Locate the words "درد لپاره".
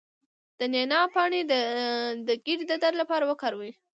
2.83-3.23